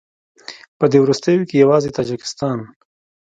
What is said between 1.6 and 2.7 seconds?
یوازې تاجکستان